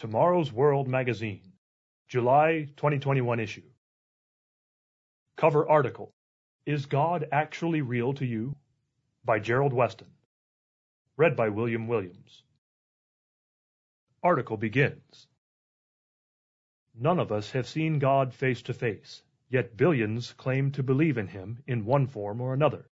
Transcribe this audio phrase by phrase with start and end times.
[0.00, 1.52] Tomorrow's World Magazine,
[2.08, 3.68] July 2021 issue.
[5.36, 6.14] Cover article
[6.64, 8.56] Is God Actually Real to You?
[9.26, 10.08] by Gerald Weston.
[11.18, 12.44] Read by William Williams.
[14.22, 15.26] Article begins
[16.98, 21.26] None of us have seen God face to face, yet billions claim to believe in
[21.26, 22.86] Him in one form or another.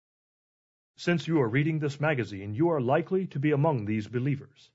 [0.96, 4.70] Since you are reading this magazine, you are likely to be among these believers.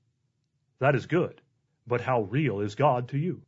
[0.78, 1.42] That is good,
[1.90, 3.42] but how real is God to you?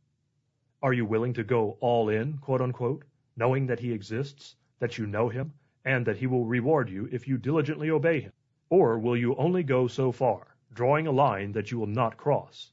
[0.83, 3.05] Are you willing to go all in, quote unquote,
[3.35, 7.27] knowing that He exists, that you know Him, and that He will reward you if
[7.27, 8.33] you diligently obey Him?
[8.69, 12.71] Or will you only go so far, drawing a line that you will not cross?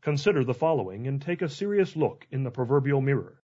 [0.00, 3.42] Consider the following and take a serious look in the proverbial mirror.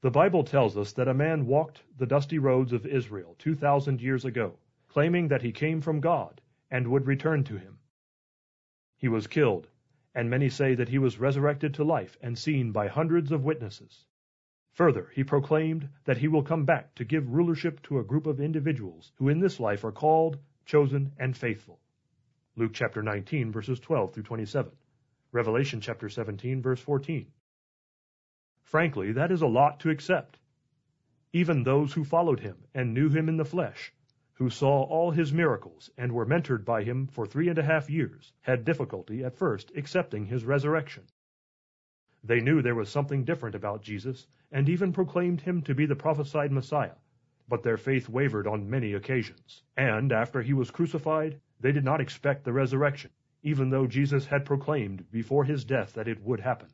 [0.00, 4.24] The Bible tells us that a man walked the dusty roads of Israel 2,000 years
[4.24, 4.54] ago
[4.92, 7.78] claiming that he came from God and would return to him.
[8.98, 9.66] He was killed,
[10.14, 14.04] and many say that he was resurrected to life and seen by hundreds of witnesses.
[14.72, 18.40] Further, he proclaimed that he will come back to give rulership to a group of
[18.40, 21.78] individuals who in this life are called, chosen, and faithful.
[22.56, 24.72] Luke chapter 19 verses 12 through 27.
[25.32, 27.26] Revelation chapter 17 verse 14.
[28.62, 30.38] Frankly, that is a lot to accept.
[31.32, 33.92] Even those who followed him and knew him in the flesh
[34.42, 37.88] who saw all his miracles and were mentored by him for three and a half
[37.88, 41.04] years, had difficulty at first accepting his resurrection.
[42.24, 45.94] They knew there was something different about Jesus, and even proclaimed him to be the
[45.94, 46.96] prophesied Messiah,
[47.48, 49.62] but their faith wavered on many occasions.
[49.76, 53.12] And after he was crucified, they did not expect the resurrection,
[53.44, 56.70] even though Jesus had proclaimed before his death that it would happen.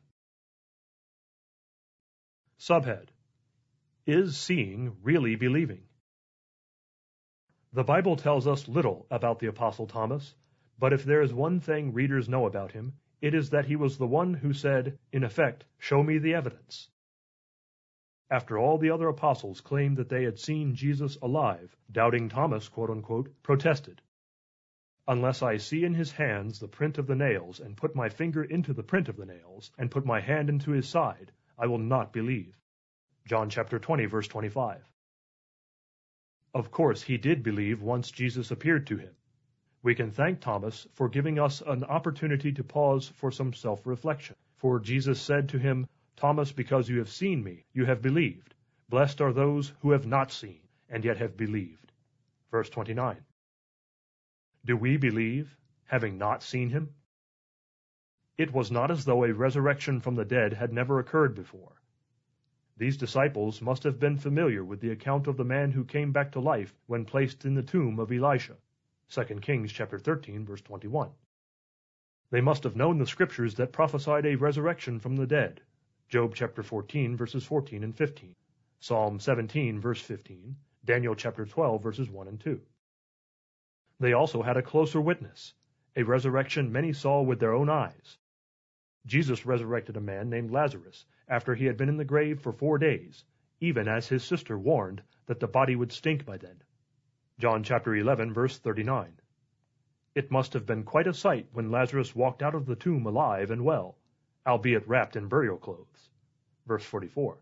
[2.57, 3.09] Subhead
[4.07, 5.83] Is seeing really believing?
[7.71, 10.33] The Bible tells us little about the Apostle Thomas,
[10.79, 13.97] but if there is one thing readers know about him, it is that he was
[13.97, 16.89] the one who said, in effect, Show me the evidence.
[18.31, 22.89] After all the other apostles claimed that they had seen Jesus alive, doubting Thomas, quote
[22.89, 24.01] unquote, protested.
[25.07, 28.43] Unless I see in his hands the print of the nails, and put my finger
[28.43, 31.77] into the print of the nails, and put my hand into his side, I will
[31.77, 32.57] not believe.
[33.25, 34.83] John chapter 20, verse 25.
[36.53, 39.15] Of course, he did believe once Jesus appeared to him.
[39.83, 44.35] We can thank Thomas for giving us an opportunity to pause for some self reflection.
[44.55, 48.55] For Jesus said to him, Thomas, because you have seen me, you have believed.
[48.89, 50.59] Blessed are those who have not seen,
[50.89, 51.91] and yet have believed.
[52.51, 53.23] Verse 29.
[54.65, 55.55] Do we believe,
[55.85, 56.95] having not seen him?
[58.37, 61.78] It was not as though a resurrection from the dead had never occurred before.
[62.79, 66.31] These disciples must have been familiar with the account of the man who came back
[66.31, 68.55] to life when placed in the tomb of Elisha.
[69.09, 71.11] 2 Kings chapter 13 verse 21.
[72.31, 75.59] They must have known the scriptures that prophesied a resurrection from the dead.
[76.07, 78.33] Job chapter 14 verses 14 and 15.
[78.79, 80.55] Psalm 17 verse 15.
[80.85, 82.61] Daniel chapter 12 verses 1 and 2.
[83.99, 85.53] They also had a closer witness,
[85.97, 88.18] a resurrection many saw with their own eyes.
[89.05, 92.77] Jesus resurrected a man named Lazarus after he had been in the grave for four
[92.77, 93.23] days,
[93.59, 96.61] even as his sister warned that the body would stink by then.
[97.37, 99.19] John chapter 11 verse 39.
[100.15, 103.51] It must have been quite a sight when Lazarus walked out of the tomb alive
[103.51, 103.97] and well,
[104.45, 106.09] albeit wrapped in burial clothes.
[106.65, 107.37] Verse 44.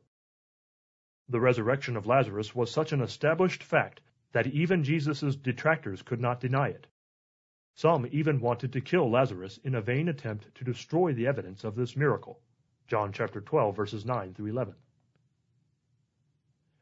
[1.30, 4.02] The resurrection of Lazarus was such an established fact
[4.32, 6.88] that even Jesus' detractors could not deny it.
[7.78, 11.76] Some even wanted to kill Lazarus in a vain attempt to destroy the evidence of
[11.76, 12.42] this miracle.
[12.88, 14.74] John chapter 12 verses 9 through 11.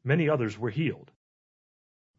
[0.05, 1.11] Many others were healed.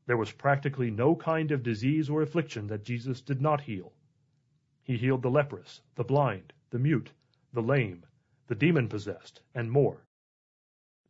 [0.05, 3.95] There was practically no kind of disease or affliction that Jesus did not heal.
[4.83, 7.13] He healed the leprous, the blind, the mute,
[7.55, 8.05] the lame,
[8.47, 10.05] the demon possessed, and more.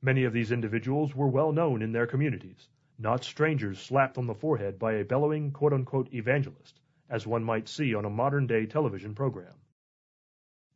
[0.00, 4.36] Many of these individuals were well known in their communities, not strangers slapped on the
[4.36, 8.66] forehead by a bellowing quote unquote evangelist, as one might see on a modern day
[8.66, 9.54] television program.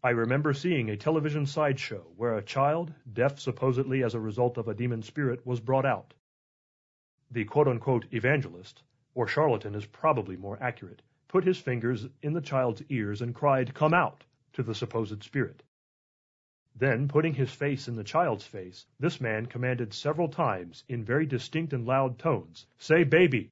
[0.02, 4.66] I remember seeing a television sideshow where a child, deaf supposedly as a result of
[4.66, 6.14] a demon spirit, was brought out.
[7.30, 8.82] The quote-unquote evangelist,
[9.14, 13.74] or charlatan is probably more accurate, put his fingers in the child's ears and cried,
[13.74, 14.24] Come out!
[14.54, 15.62] to the supposed spirit.
[16.74, 21.26] Then, putting his face in the child's face, this man commanded several times, in very
[21.26, 23.50] distinct and loud tones, Say baby!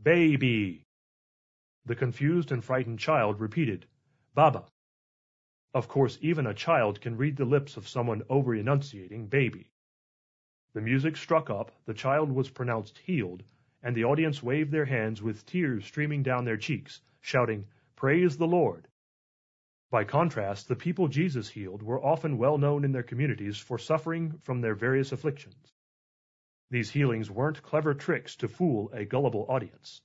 [0.00, 0.84] Baby!
[1.84, 3.86] The confused and frightened child repeated,
[4.34, 4.66] Baba!
[5.74, 9.72] Of course, even a child can read the lips of someone over enunciating baby.
[10.74, 13.42] The music struck up, the child was pronounced healed,
[13.82, 18.46] and the audience waved their hands with tears streaming down their cheeks, shouting, Praise the
[18.46, 18.86] Lord!
[19.90, 24.38] By contrast, the people Jesus healed were often well known in their communities for suffering
[24.38, 25.74] from their various afflictions.
[26.70, 30.00] These healings weren't clever tricks to fool a gullible audience.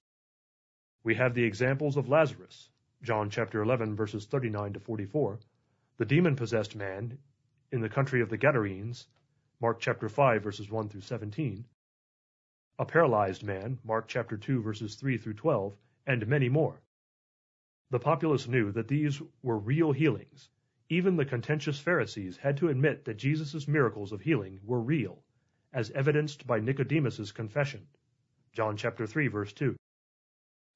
[1.04, 2.70] We have the examples of Lazarus,
[3.04, 5.40] John chapter 11 verses 39 to 44,
[5.98, 7.18] the demon-possessed man
[7.72, 9.08] in the country of the Gadarenes,
[9.60, 11.66] Mark chapter 5 verses 1 through 17,
[12.80, 16.82] a paralyzed man, Mark chapter 2 verses 3 through 12, and many more.
[17.90, 20.50] The populace knew that these were real healings.
[20.90, 25.24] Even the contentious Pharisees had to admit that Jesus' miracles of healing were real,
[25.74, 27.88] as evidenced by Nicodemus's confession.
[28.54, 29.76] John chapter 3 verse 2.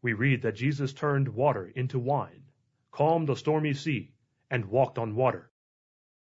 [0.03, 2.45] We read that Jesus turned water into wine,
[2.89, 4.15] calmed a stormy sea,
[4.49, 5.51] and walked on water.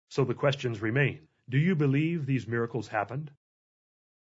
[0.10, 1.28] So the questions remain.
[1.48, 3.32] Do you believe these miracles happened?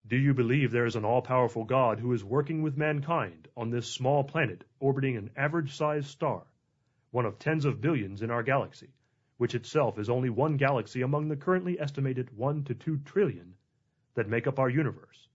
[0.06, 3.86] Do you believe there is an all-powerful God who is working with mankind on this
[3.86, 6.46] small planet orbiting an average-sized star,
[7.12, 8.94] one of tens of billions in our galaxy,
[9.36, 13.54] which itself is only one galaxy among the currently estimated 1 to 2 trillion
[14.14, 15.28] that make up our universe?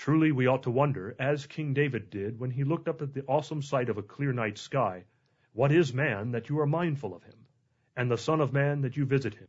[0.00, 3.22] Truly we ought to wonder, as King David did when he looked up at the
[3.26, 5.04] awesome sight of a clear night sky,
[5.52, 7.46] what is man that you are mindful of him,
[7.94, 9.48] and the Son of Man that you visit him?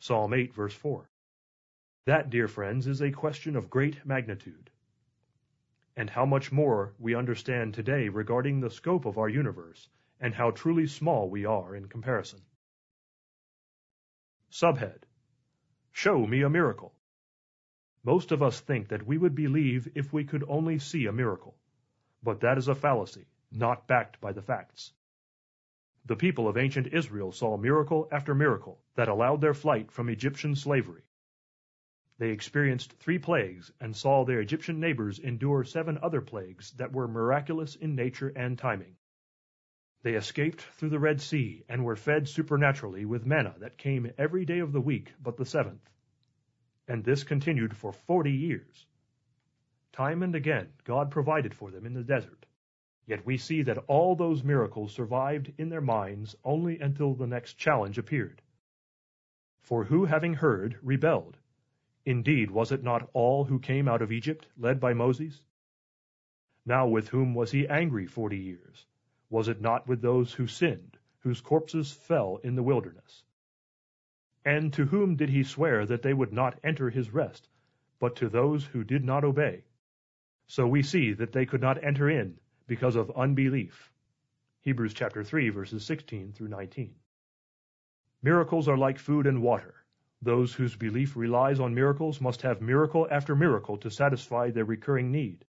[0.00, 1.08] Psalm 8 verse 4.
[2.06, 4.68] That, dear friends, is a question of great magnitude.
[5.96, 9.88] And how much more we understand today regarding the scope of our universe
[10.18, 12.40] and how truly small we are in comparison.
[14.50, 15.04] Subhead
[15.92, 16.97] Show me a miracle.
[18.04, 21.56] Most of us think that we would believe if we could only see a miracle.
[22.22, 24.92] But that is a fallacy, not backed by the facts.
[26.04, 30.54] The people of ancient Israel saw miracle after miracle that allowed their flight from Egyptian
[30.54, 31.02] slavery.
[32.18, 37.06] They experienced three plagues and saw their Egyptian neighbors endure seven other plagues that were
[37.06, 38.96] miraculous in nature and timing.
[40.02, 44.44] They escaped through the Red Sea and were fed supernaturally with manna that came every
[44.44, 45.90] day of the week but the seventh.
[46.88, 48.86] And this continued for forty years.
[49.92, 52.46] Time and again God provided for them in the desert.
[53.06, 57.54] Yet we see that all those miracles survived in their minds only until the next
[57.54, 58.42] challenge appeared.
[59.60, 61.36] For who, having heard, rebelled?
[62.06, 65.38] Indeed, was it not all who came out of Egypt, led by Moses?
[66.64, 68.86] Now with whom was he angry forty years?
[69.30, 73.24] Was it not with those who sinned, whose corpses fell in the wilderness?
[74.44, 77.48] And to whom did he swear that they would not enter his rest,
[77.98, 79.64] but to those who did not obey?
[80.46, 83.92] So we see that they could not enter in because of unbelief.
[84.60, 86.94] Hebrews chapter 3 verses 16 through 19.
[88.22, 89.74] Miracles are like food and water.
[90.20, 95.12] Those whose belief relies on miracles must have miracle after miracle to satisfy their recurring
[95.12, 95.44] need.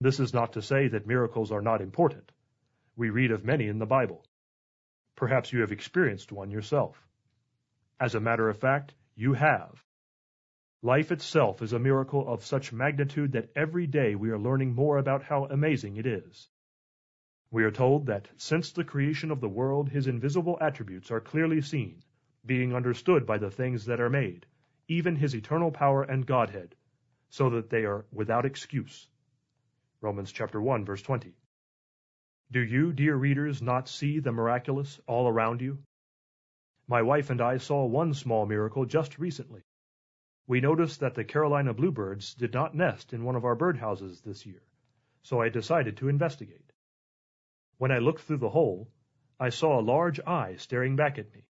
[0.00, 2.30] This is not to say that miracles are not important.
[2.96, 4.24] We read of many in the Bible.
[5.16, 7.08] Perhaps you have experienced one yourself.
[8.00, 9.84] As a matter of fact, you have.
[10.82, 14.98] Life itself is a miracle of such magnitude that every day we are learning more
[14.98, 16.50] about how amazing it is.
[17.50, 21.60] We are told that since the creation of the world, his invisible attributes are clearly
[21.60, 22.02] seen,
[22.44, 24.44] being understood by the things that are made,
[24.88, 26.74] even his eternal power and Godhead,
[27.28, 29.08] so that they are without excuse.
[30.00, 31.32] Romans chapter 1 verse 20.
[32.50, 35.78] Do you, dear readers, not see the miraculous all around you?
[36.86, 39.62] My wife and I saw one small miracle just recently.
[40.46, 44.44] We noticed that the Carolina bluebirds did not nest in one of our birdhouses this
[44.44, 44.62] year,
[45.22, 46.72] so I decided to investigate.
[47.78, 48.90] When I looked through the hole,
[49.40, 51.46] I saw a large eye staring back at me.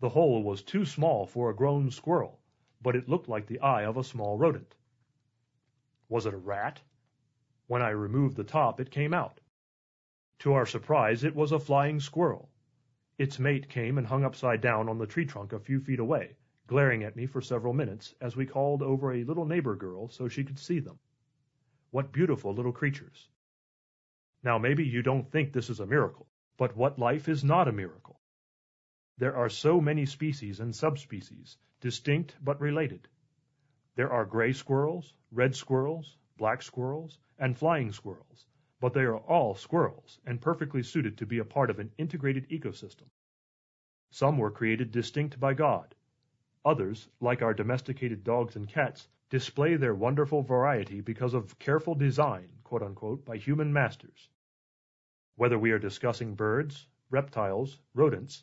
[0.00, 2.40] The hole was too small for a grown squirrel,
[2.80, 4.74] but it looked like the eye of a small rodent.
[6.08, 6.80] Was it a rat?
[7.66, 9.40] When I removed the top, it came out.
[10.38, 12.50] To our surprise, it was a flying squirrel.
[13.22, 16.34] Its mate came and hung upside down on the tree trunk a few feet away,
[16.66, 20.26] glaring at me for several minutes as we called over a little neighbor girl so
[20.26, 20.98] she could see them.
[21.92, 23.28] What beautiful little creatures.
[24.42, 26.26] Now maybe you don't think this is a miracle,
[26.56, 28.18] but what life is not a miracle?
[29.18, 33.06] There are so many species and subspecies, distinct but related.
[33.94, 38.48] There are gray squirrels, red squirrels, black squirrels, and flying squirrels,
[38.82, 42.48] but they are all squirrels and perfectly suited to be a part of an integrated
[42.50, 43.06] ecosystem.
[44.10, 45.94] Some were created distinct by God.
[46.64, 52.48] Others, like our domesticated dogs and cats, display their wonderful variety because of careful design,
[52.64, 54.28] quote unquote, by human masters.
[55.36, 58.42] Whether we are discussing birds, reptiles, rodents,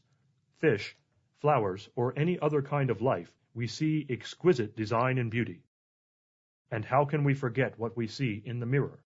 [0.59, 0.95] fish,
[1.41, 5.63] flowers, or any other kind of life, we see exquisite design and beauty.
[6.71, 9.03] And how can we forget what we see in the mirror?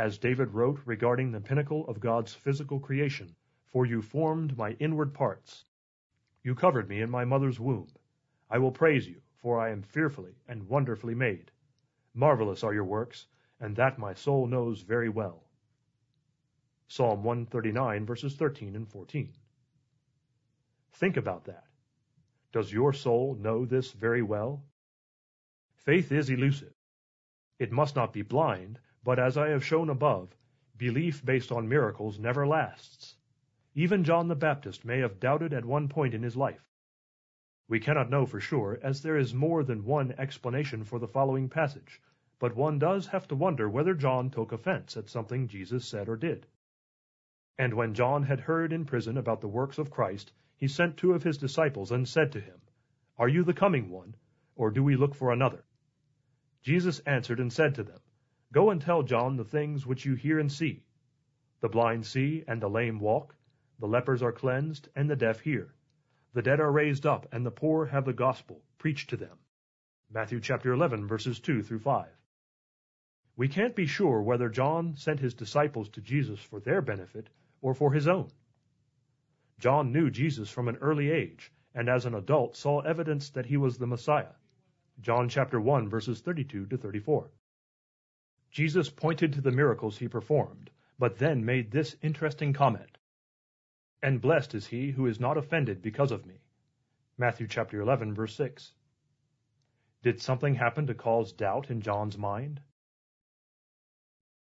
[0.00, 5.12] As David wrote regarding the pinnacle of God's physical creation, for you formed my inward
[5.12, 5.66] parts.
[6.42, 7.88] You covered me in my mother's womb.
[8.48, 11.50] I will praise you, for I am fearfully and wonderfully made.
[12.14, 13.26] Marvelous are your works,
[13.60, 15.44] and that my soul knows very well.
[16.88, 19.34] Psalm 139, verses 13 and 14.
[20.92, 21.64] Think about that.
[22.52, 24.64] Does your soul know this very well?
[25.74, 26.72] Faith is elusive.
[27.58, 30.36] It must not be blind, but as I have shown above,
[30.76, 33.16] belief based on miracles never lasts.
[33.74, 36.66] Even John the Baptist may have doubted at one point in his life.
[37.68, 41.48] We cannot know for sure, as there is more than one explanation for the following
[41.48, 42.02] passage,
[42.40, 46.16] but one does have to wonder whether John took offense at something Jesus said or
[46.16, 46.46] did.
[47.58, 51.12] And when John had heard in prison about the works of Christ, he sent two
[51.12, 52.60] of his disciples and said to him,
[53.18, 54.16] Are you the coming one,
[54.56, 55.64] or do we look for another?
[56.62, 58.00] Jesus answered and said to them,
[58.52, 60.82] Go and tell John the things which you hear and see.
[61.60, 63.36] The blind see, and the lame walk,
[63.78, 65.72] the lepers are cleansed, and the deaf hear.
[66.32, 69.38] The dead are raised up, and the poor have the gospel preached to them.
[70.10, 72.08] Matthew chapter 11, verses 2 through 5.
[73.36, 77.28] We can't be sure whether John sent his disciples to Jesus for their benefit
[77.60, 78.30] or for his own.
[79.60, 83.56] John knew Jesus from an early age, and as an adult saw evidence that he
[83.56, 84.34] was the Messiah.
[85.00, 87.30] John chapter 1, verses 32 to 34.
[88.50, 92.98] Jesus pointed to the miracles he performed, but then made this interesting comment
[94.02, 96.40] and blessed is he who is not offended because of me.
[97.18, 98.72] Matthew chapter 11 verse 6.
[100.02, 102.60] Did something happen to cause doubt in John's mind?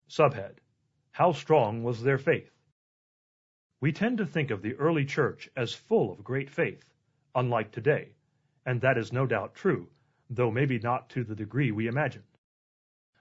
[0.08, 0.58] Subhead:
[1.10, 2.52] How strong was their faith?
[3.80, 6.92] We tend to think of the early church as full of great faith,
[7.34, 8.14] unlike today,
[8.64, 9.88] and that is no doubt true,
[10.28, 12.22] though maybe not to the degree we imagine.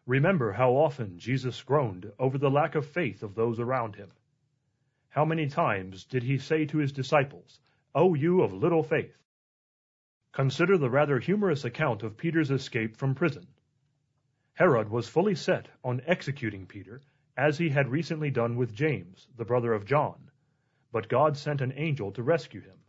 [0.09, 4.09] Remember how often Jesus groaned over the lack of faith of those around him.
[5.09, 7.59] How many times did he say to his disciples,
[7.93, 9.15] O you of little faith?
[10.31, 13.45] Consider the rather humorous account of Peter's escape from prison.
[14.53, 17.03] Herod was fully set on executing Peter,
[17.37, 20.31] as he had recently done with James, the brother of John,
[20.91, 22.79] but God sent an angel to rescue him.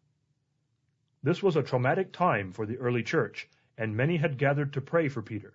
[1.22, 3.46] This was a traumatic time for the early church,
[3.76, 5.52] and many had gathered to pray for Peter.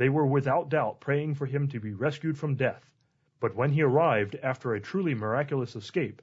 [0.00, 2.90] They were without doubt praying for him to be rescued from death,
[3.38, 6.22] but when he arrived after a truly miraculous escape,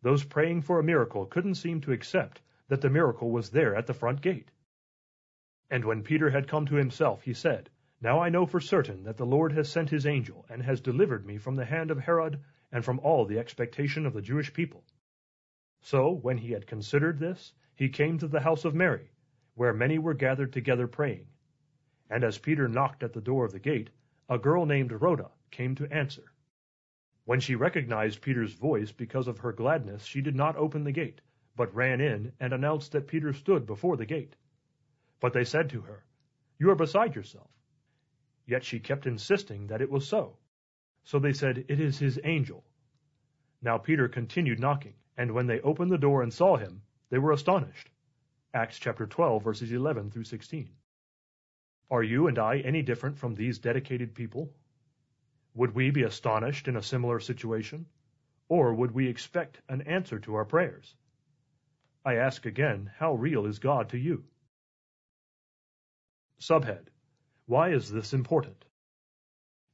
[0.00, 3.86] those praying for a miracle couldn't seem to accept that the miracle was there at
[3.86, 4.52] the front gate.
[5.68, 7.68] And when Peter had come to himself, he said,
[8.00, 11.26] Now I know for certain that the Lord has sent his angel, and has delivered
[11.26, 12.40] me from the hand of Herod,
[12.72, 14.82] and from all the expectation of the Jewish people.
[15.82, 19.10] So, when he had considered this, he came to the house of Mary,
[19.56, 21.26] where many were gathered together praying.
[22.12, 23.90] And as Peter knocked at the door of the gate,
[24.28, 26.32] a girl named Rhoda came to answer.
[27.24, 31.20] When she recognized Peter's voice because of her gladness, she did not open the gate,
[31.54, 34.34] but ran in and announced that Peter stood before the gate.
[35.20, 36.04] But they said to her,
[36.58, 37.50] You are beside yourself.
[38.44, 40.38] Yet she kept insisting that it was so.
[41.04, 42.64] So they said, It is his angel.
[43.62, 47.30] Now Peter continued knocking, and when they opened the door and saw him, they were
[47.30, 47.88] astonished.
[48.52, 50.70] Acts chapter 12, verses 11 through 16.
[51.90, 54.54] Are you and I any different from these dedicated people?
[55.54, 57.86] Would we be astonished in a similar situation?
[58.48, 60.94] Or would we expect an answer to our prayers?
[62.04, 64.24] I ask again, how real is God to you?
[66.40, 66.86] Subhead
[67.46, 68.64] Why is this important?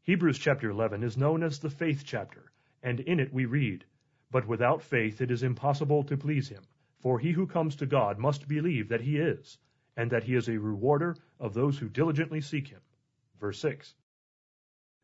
[0.03, 2.51] Hebrews chapter 11 is known as the faith chapter,
[2.83, 3.85] and in it we read,
[4.31, 6.63] But without faith it is impossible to please him,
[7.01, 9.59] for he who comes to God must believe that he is,
[9.97, 12.81] and that he is a rewarder of those who diligently seek him.
[13.41, 13.95] Verse 6.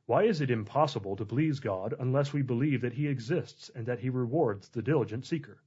[0.06, 4.00] Why is it impossible to please God unless we believe that He exists and that
[4.00, 5.62] He rewards the diligent seeker?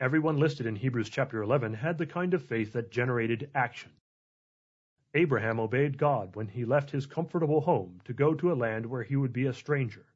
[0.00, 3.92] Everyone listed in Hebrews chapter 11 had the kind of faith that generated action.
[5.12, 9.02] Abraham obeyed God when he left his comfortable home to go to a land where
[9.02, 10.06] he would be a stranger.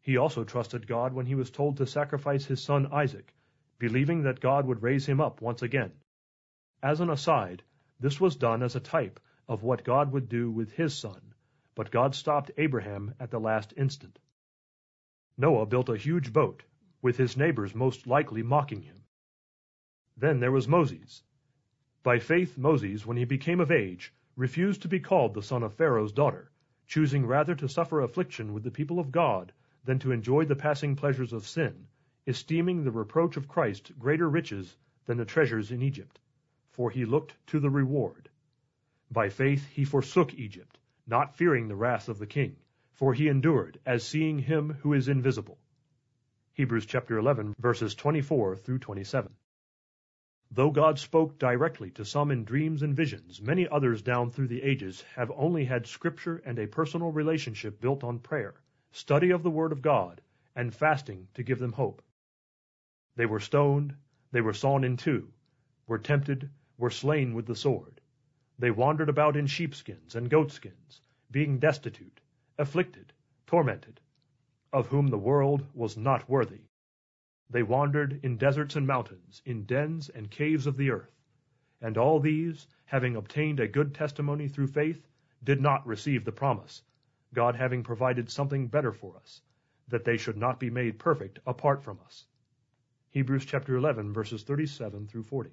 [0.00, 3.34] He also trusted God when he was told to sacrifice his son Isaac,
[3.78, 5.92] believing that God would raise him up once again.
[6.82, 7.62] As an aside,
[7.98, 11.34] this was done as a type of what God would do with his son,
[11.74, 14.18] but God stopped Abraham at the last instant.
[15.36, 16.64] Noah built a huge boat,
[17.02, 19.04] with his neighbors most likely mocking him.
[20.16, 21.22] Then there was Moses.
[22.02, 25.74] By faith Moses, when he became of age, refused to be called the son of
[25.74, 26.50] Pharaoh's daughter,
[26.86, 29.52] choosing rather to suffer affliction with the people of God
[29.84, 31.88] than to enjoy the passing pleasures of sin,
[32.26, 36.18] esteeming the reproach of Christ greater riches than the treasures in Egypt.
[36.80, 38.30] For he looked to the reward.
[39.10, 42.56] By faith he forsook Egypt, not fearing the wrath of the king,
[42.94, 45.58] for he endured, as seeing him who is invisible.
[46.54, 49.34] Hebrews chapter 11 verses 24 through 27.
[50.50, 54.62] Though God spoke directly to some in dreams and visions, many others down through the
[54.62, 58.54] ages have only had scripture and a personal relationship built on prayer,
[58.90, 60.22] study of the word of God,
[60.56, 62.00] and fasting to give them hope.
[63.16, 63.96] They were stoned,
[64.32, 65.30] they were sawn in two,
[65.86, 66.48] were tempted,
[66.80, 68.00] were slain with the sword.
[68.58, 72.20] They wandered about in sheepskins and goatskins, being destitute,
[72.56, 73.12] afflicted,
[73.46, 74.00] tormented,
[74.72, 76.62] of whom the world was not worthy.
[77.50, 81.20] They wandered in deserts and mountains, in dens and caves of the earth.
[81.82, 85.06] And all these, having obtained a good testimony through faith,
[85.44, 86.82] did not receive the promise,
[87.34, 89.42] God having provided something better for us,
[89.88, 92.24] that they should not be made perfect apart from us.
[93.10, 95.50] Hebrews chapter 11 verses 37 through 40.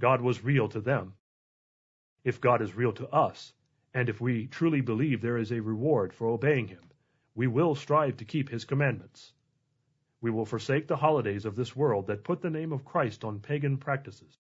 [0.00, 1.14] God was real to them.
[2.24, 3.52] If God is real to us,
[3.92, 6.82] and if we truly believe there is a reward for obeying him,
[7.34, 9.32] we will strive to keep his commandments.
[10.20, 13.40] We will forsake the holidays of this world that put the name of Christ on
[13.40, 14.38] pagan practices.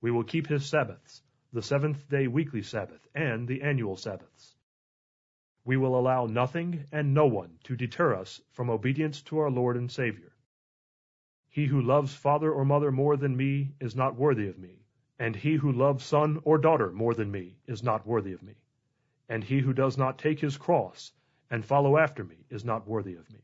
[0.00, 4.56] We will keep his Sabbaths, the seventh day weekly Sabbath, and the annual Sabbaths.
[5.64, 9.76] We will allow nothing and no one to deter us from obedience to our Lord
[9.76, 10.29] and Savior.
[11.52, 14.84] He who loves father or mother more than me is not worthy of me,
[15.18, 18.54] and he who loves son or daughter more than me is not worthy of me.
[19.28, 21.12] And he who does not take his cross
[21.50, 23.40] and follow after me is not worthy of me.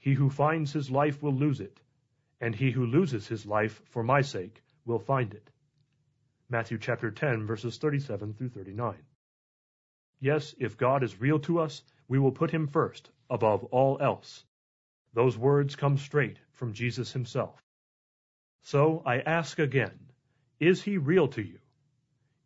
[0.00, 1.80] He who finds his life will lose it,
[2.40, 5.50] and he who loses his life for my sake will find it.
[6.48, 8.96] Matthew chapter 10 verses 37 through 39.
[10.18, 14.44] Yes, if God is real to us, we will put him first, above all else.
[15.12, 17.62] Those words come straight from Jesus himself.
[18.62, 19.98] So I ask again,
[20.58, 21.58] is he real to you?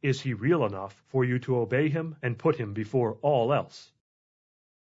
[0.03, 3.93] Is he real enough for you to obey him and put him before all else?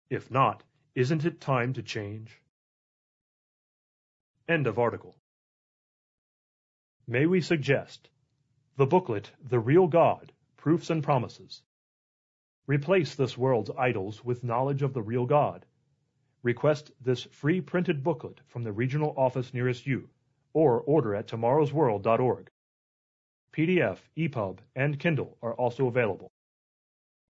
[0.10, 0.64] If not,
[0.96, 2.42] isn't it time to change?
[4.48, 5.16] End of article.
[7.08, 8.10] May we suggest
[8.78, 11.62] the booklet The Real God Proofs and Promises.
[12.68, 15.66] Replace this world's idols with knowledge of the real God.
[16.44, 20.10] Request this free printed booklet from the regional office nearest you,
[20.54, 22.50] or order at tomorrowsworld.org.
[23.54, 26.32] PDF, EPUB, and Kindle are also available.